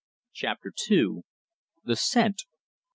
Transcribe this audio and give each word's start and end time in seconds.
CHAPTER 0.33 0.73
II. 0.89 1.17
THE 1.83 1.95
SCENT. 1.95 2.45